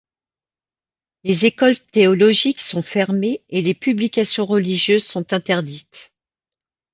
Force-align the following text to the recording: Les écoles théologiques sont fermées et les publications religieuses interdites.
Les 1.23 1.45
écoles 1.45 1.77
théologiques 1.77 2.61
sont 2.63 2.81
fermées 2.81 3.43
et 3.49 3.61
les 3.61 3.75
publications 3.75 4.47
religieuses 4.47 5.15
interdites. 5.15 6.11